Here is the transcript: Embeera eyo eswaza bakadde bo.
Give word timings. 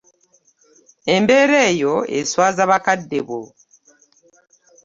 Embeera 1.15 1.59
eyo 1.71 1.95
eswaza 2.19 2.61
bakadde 2.71 3.19
bo. 3.27 3.41